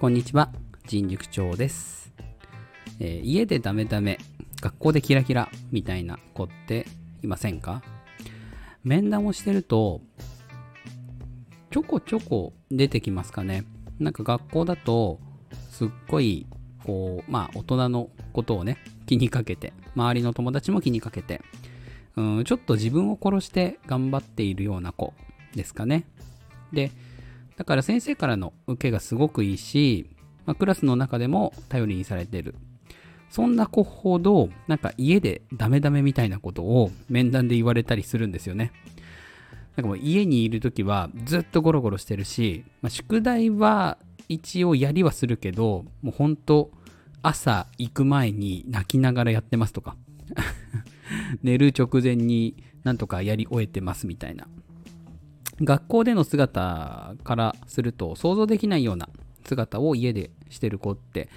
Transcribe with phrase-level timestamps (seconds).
[0.00, 0.52] こんにちは、
[0.86, 2.12] 人塾長です、
[3.00, 4.18] えー家でダメダメ、
[4.62, 6.86] 学校でキラキラみたいな子って
[7.24, 7.82] いませんか？
[8.84, 10.00] 面談をしてると、
[11.72, 13.64] ちょこちょこ出てきますかね。
[13.98, 15.18] なんか学校だと、
[15.72, 16.46] すっごい、
[16.84, 21.42] こう、まあ大人のことをね、気にかけて、周りの友達も気にかけて、
[22.14, 25.12] うん、ちょっと自分を殺して頑張っているような子
[25.56, 26.06] ですかね。
[26.72, 26.92] で、
[27.58, 30.08] だから先生からの受けがすごくいいし、
[30.46, 32.54] まあ、クラスの中でも頼りにされてる。
[33.30, 38.72] そんな子ほど、なんか家でダメダメみたいなことを面談で言われたりするんですよね。
[39.76, 46.70] なんかもう家にいるときはずっとゴロゴロしてるし、まあ、宿題は一応やりはするけど、もうほんと
[47.22, 49.96] 朝行く前に泣きながらやってますとか、
[51.42, 54.46] 寝る直前になんとかやり終えてますみたいな。
[55.60, 59.08] 学校での姿からすると想像できないような
[59.44, 61.28] 姿を家でしてる子って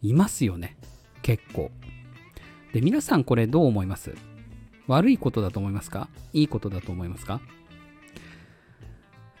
[0.00, 0.76] いますよね。
[1.22, 1.70] 結構。
[2.72, 4.14] で皆さんこれどう思います？
[4.86, 6.08] 悪いことだと思いますか？
[6.32, 7.40] いいことだと思いますか？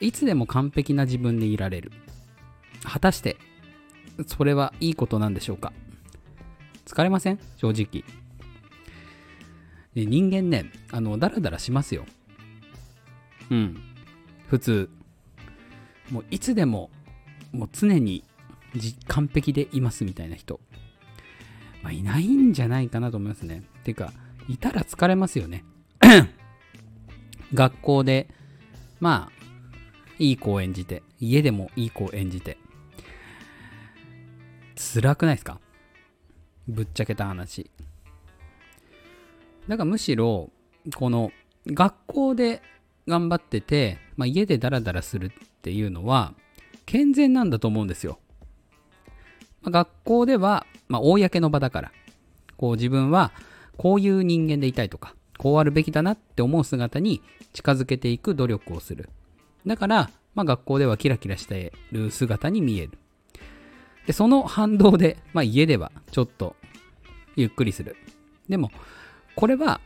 [0.00, 1.92] いつでも完璧な自分でいられる。
[2.82, 3.36] 果たして
[4.26, 5.72] それはいいことなんでしょうか？
[6.84, 7.38] 疲れません？
[7.56, 8.04] 正直。
[9.94, 12.06] 人間ねあのダラダラしますよ。
[13.50, 13.80] うん。
[14.48, 14.90] 普通。
[16.10, 16.90] もういつでも、
[17.52, 18.24] もう常に
[19.08, 20.60] 完璧でいますみたいな人。
[21.82, 23.62] まあ、いないんじゃないかなと思いますね。
[23.84, 24.12] ていうか、
[24.48, 25.64] いたら疲れますよね。
[27.54, 28.28] 学校で、
[29.00, 29.36] まあ、
[30.18, 32.58] いい子を演じて、家でもいい子を演じて。
[34.94, 35.60] 辛くないですか？
[36.68, 37.70] ぶっちゃけた話。
[39.68, 40.50] だからむしろ、
[40.94, 41.32] この、
[41.66, 42.62] 学校で
[43.06, 45.30] 頑張ってて、まあ、家でダラダラするっ
[45.62, 46.34] ていうのは
[46.84, 48.18] 健全なんだと思うんですよ。
[49.62, 51.92] まあ、学校では、まあ、公の場だから
[52.56, 53.32] こう自分は
[53.76, 57.22] こういう人間でいたいとかこうあるべきだなって思う姿に
[57.52, 59.08] 近づけていく努力をする。
[59.66, 62.98] だから、まあ、学校ではキラキラしている姿に見える。
[64.06, 66.54] でその反動で、まあ、家ではちょっと
[67.34, 67.96] ゆっくりする。
[68.48, 68.70] でも
[69.34, 69.80] これは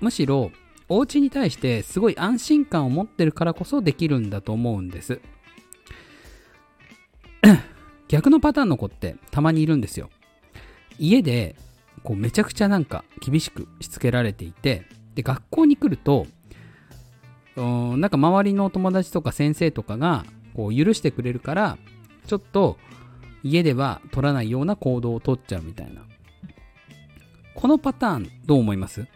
[0.00, 0.50] むしろ
[0.88, 5.20] お家に対してすごい安心感を持ってるからこそできるんだと思うんです。
[8.08, 10.10] 逆のパターンの子ってたまにいるんですよ。
[10.98, 11.56] 家で
[12.04, 16.26] こうめちゃくちゃなんか厳しくしつけられていて、で学校に来ると、
[17.56, 17.62] う
[17.96, 20.24] んなんか周りのお友達とか先生とかが
[20.54, 21.78] こう許してくれるから、
[22.26, 22.78] ちょっと
[23.42, 26.02] 家では取らないような行動を取っちゃうみたいな。
[27.54, 29.06] このパターンどう思います？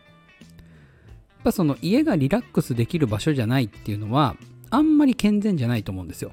[1.42, 4.36] ぱその家がリラックスできる場所じゃないっていうのは
[4.70, 6.32] あんまり健全じゃないと思うんですよ。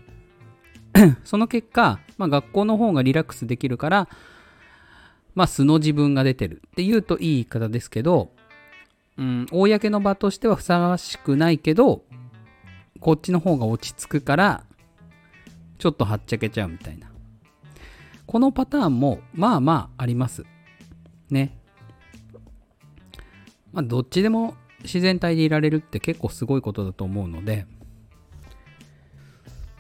[1.23, 4.09] その結果、まあ、学校の方がリラックスできるから、
[5.35, 8.31] まあ、素の自分が出てるっていうといい言い方ですけど、
[9.17, 12.03] うん、公の場としてはふさわしくないけど、
[12.99, 14.63] こっちの方が落ち着くから、
[15.77, 17.11] ちょっとはっちゃけちゃうみたいな。
[18.25, 20.43] このパターンも、まあまああります。
[21.29, 21.57] ね。
[23.73, 27.65] まあ、どっちでも自然体でいられるって結構すごいことだと思うので、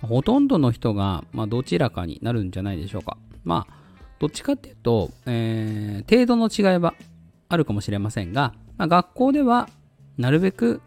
[0.01, 3.17] ほとんどの人が、まあ、どちらかになるんじゃないでしょうか。
[3.43, 3.73] まあ、
[4.19, 6.93] どっちかっていうと、えー程度の違いは
[7.49, 9.69] あるかもしれませんが、まあ、学校では
[10.17, 10.81] なるべく、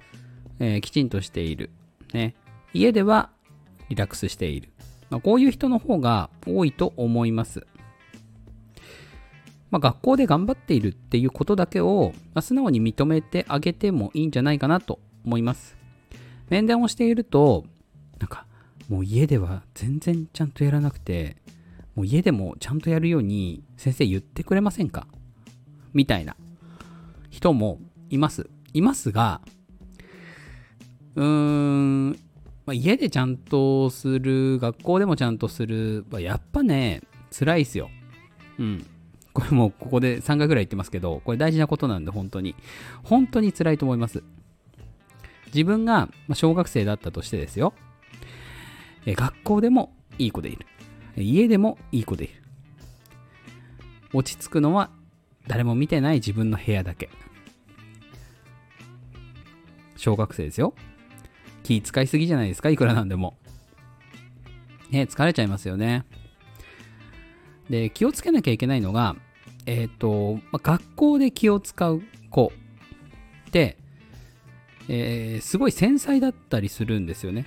[0.58, 1.70] えーきちんとしている。
[2.12, 2.34] ね。
[2.72, 3.30] 家では
[3.88, 4.70] リラックスしている。
[5.10, 7.66] まあ、こういう人の方が多いと思います。
[9.70, 15.76] まあ、学校で頑張っているっていうことだけを、まあ素直に認めてあげてもいいんじゃないかなと思います。
[16.48, 17.64] 面談をしていると、
[18.18, 18.46] なんか、
[18.88, 21.36] もう家では全然ちゃんとやらなくて、
[21.94, 25.06] もう家でもちゃんとやるように先生言ってくれませんか？
[25.92, 26.36] みたいな
[27.30, 28.50] 人もいます。
[28.72, 29.40] いますが、
[31.14, 32.16] うーん、ま
[32.68, 37.90] あ、家でちゃんとする、学校でもちゃんとする、やっぱね、辛いっすよ。
[38.58, 38.86] うん。
[39.32, 42.54] これもうここで3回ぐらい言ってますけど、これ大事なことなんで、本当に。
[43.02, 44.22] 本当に辛いと思います。
[45.46, 47.74] 自分が小学生だったとしてですよ。
[49.06, 50.66] え学校でもいい子でいる。
[51.16, 52.34] 家でもいい子でいる。
[54.12, 54.90] 落ち着くのは
[55.46, 57.08] 誰も見てない自分の部屋だけ。
[59.96, 60.74] 小学生ですよ。
[61.62, 63.36] 気使いすぎじゃないですか、いくらなんでも。
[64.90, 66.04] ね、疲れちゃいますよね。
[67.70, 69.16] で、気をつけなきゃいけないのが、
[69.64, 72.52] えっ、と、まあ学校で気を使う子
[73.48, 73.78] って、
[74.88, 77.46] えーすごい繊細だったりするんですよね。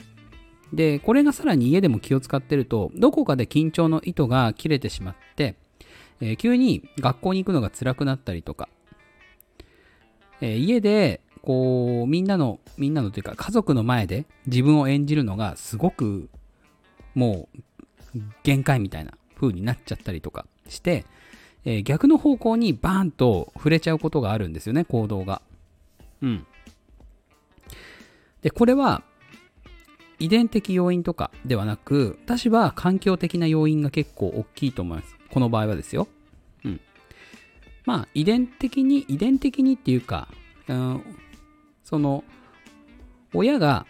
[0.72, 5.56] で、これがさらに家でも気を使ってると、どこかで緊張の糸が切れてしまって、
[6.22, 8.70] えー、急に学校に行くのが辛くなったりとか、
[10.42, 16.30] えー、家で、こう、みんなの、みんなのというか、家族の前で自分を演じるのがすごく、
[17.14, 17.50] も
[18.16, 21.06] う、限界みたいな風になっちゃったりとかして、
[21.66, 25.42] えー、逆の方向にバーンと触れちゃうことがあるんですよね、行動が。
[26.22, 26.46] うん。
[28.42, 29.04] で、これは、
[30.20, 35.16] 遺伝的要因とかではなく、私は環境的な要因が結構大きいと思います。
[35.30, 36.08] この場合はですよ。
[36.64, 36.80] うん。
[37.86, 40.28] まあ、遺伝的に、遺伝的にっていうか、
[40.68, 41.02] うん、
[41.84, 42.24] その、
[43.34, 43.86] 親が、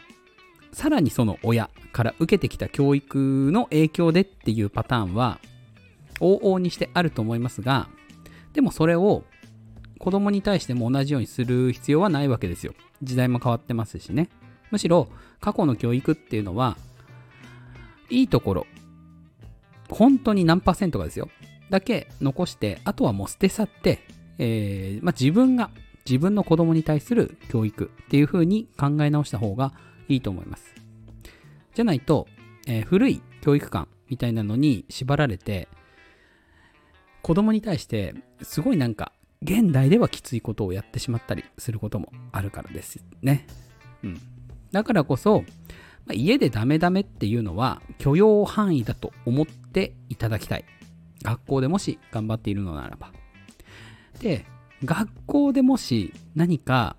[0.73, 5.39] さらにその親から受けてきた教育の影響でっていうパターンは、
[6.19, 7.87] 往々にしてあると思いますが、
[8.53, 9.23] でもそれを
[9.99, 12.73] 子供に対しても同じようにする必要はないわけですよ。
[13.01, 14.29] 時代も変わってますしね。
[14.71, 15.07] むしろ
[15.39, 16.77] 過去の教育っていうのは、
[18.09, 18.67] いいところ、
[19.89, 21.29] 本当に何パーセントかですよ。
[21.69, 23.99] だけ残して、あとはもう捨て去って、
[24.39, 25.69] えー、まあ、自分が、
[26.05, 29.71] 自分の子供に対する教育っていう風に考え直した方が
[30.07, 30.73] いいと思います。
[31.73, 32.27] じゃないと、
[32.67, 35.67] えー、古い教育観みたいなのに縛られて、
[37.21, 43.47] 子供に対してすごいなんか現代ではきついことをやってしまったりすることもあるからですね。
[44.03, 44.21] うん。
[44.71, 45.41] だからこそ、
[46.05, 50.65] まあ、家でダメダメっていうのは許容範囲だと思っていただきたい。
[51.23, 53.11] 学校でもし頑張っているのならば。
[54.19, 54.45] で、
[54.83, 56.97] 学校でもし何か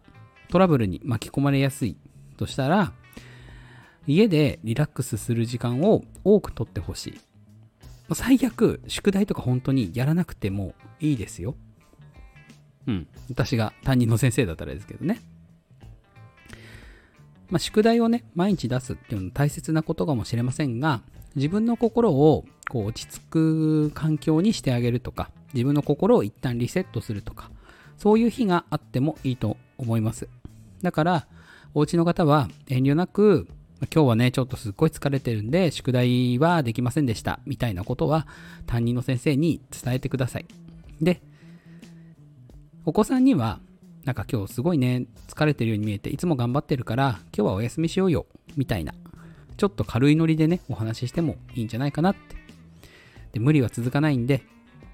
[0.48, 1.96] トラブルに巻き込まれやすい
[2.34, 2.92] としたら、
[4.06, 7.20] 家でリラックスする時間を多くとってほしい。
[8.14, 11.54] 最悪、宿題とか本当にやらなくてもいいですよ。
[12.86, 13.08] うん。
[13.30, 15.20] 私が担任の先生だったらですけどね。
[17.50, 21.02] まあ、宿題をね、毎日出すっていうのは大切なことかもしれませんが、
[21.34, 27.50] 自分の心をこう落ち着く環境にしてあげるとか、自分の心を一旦リセットするとか、
[27.96, 30.28] そういう日があってもいいと思います。
[30.82, 31.26] だから、
[31.74, 33.48] お家の方は遠慮なく、
[33.92, 38.28] 今日はね、ちょっとすっごい疲れてるんで、宿題はできませんでした、みたいなことは
[38.66, 40.46] 担任の先生に伝えてください。
[41.02, 41.20] で、
[42.84, 43.58] お子さんには、
[44.04, 48.94] なんか今日すごいね、疲れてるように見えて、いつも頑張ってるから、今日はお休みしようよ、みたいな、
[49.56, 52.36] ちょっと軽いノリでね、お話ししてもいいんじゃないかなって。
[53.32, 54.42] で、無理は続かないんで、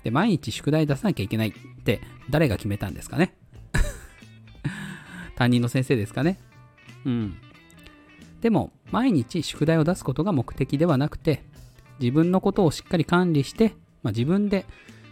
[0.03, 1.53] で、毎日宿題出さなきゃいけないっ
[1.85, 2.01] て、
[2.31, 3.35] 誰が決めたんですかね？
[5.37, 6.39] 担任の先生ですかね？
[7.05, 7.37] うん。
[8.41, 11.43] でも、毎日宿題を出すことが目的ではなくて、
[12.01, 14.65] 自分のことをしっかり管理して、まあ、自分で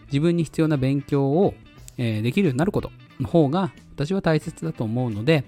[0.07, 1.53] 自分に必要な勉強を
[1.99, 5.43] えー、できるようになることの方が私は大切だと思うので、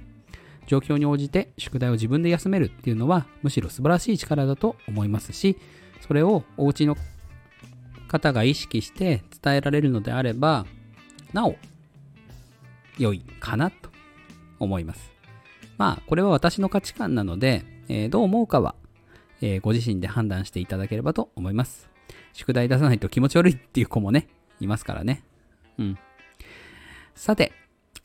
[0.68, 5.58] 状況に応じて宿題を自分で休めるっていうのはむしろ素晴らしい力だと思いますし、
[6.02, 6.98] それをお家の
[8.10, 10.66] 方が意識して伝えられるのであれば、
[11.32, 11.56] なお
[13.00, 13.90] 良いかなと
[14.60, 15.10] 思います。
[15.78, 18.76] まあ、これは私の価値観なので、えー、どう思うかは、
[19.42, 21.90] えー、ご自身で判断していただければと思います。
[22.34, 24.28] 宿題出さないと気持ち悪いっていう子もね、
[24.60, 25.24] いますからね。
[25.78, 25.98] うん。
[27.16, 27.52] さて、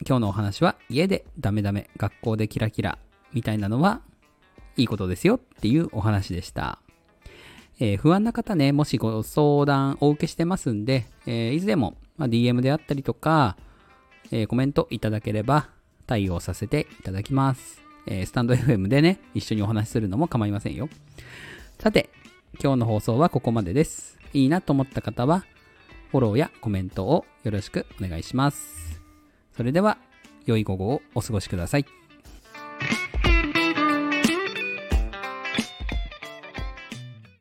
[0.07, 2.99] 今日のお話は家でダメダメ、学校でキラキラ
[3.33, 4.01] みたいなのは
[4.77, 6.81] いいことですよっていうお話でした。
[7.79, 13.57] えー、不安な方ね、もしご相談お受けしてますんで、えー、いつでも、まあ、DM であったりとか、
[14.31, 15.69] えー、コメントいただければ
[16.07, 17.83] 対応させていただきます。
[18.07, 20.89] えスタンド FM でね、一緒にお話しするのも構いませんよ。
[21.79, 22.11] さて、
[22.63, 24.19] 今日の放送はここまでです。
[24.33, 25.45] いいなと思った方は、
[26.11, 29.01] フォローやコメントをよろしくお願いします。
[29.57, 29.99] それでは、
[30.47, 32.06] 良い午後をお過ごしください。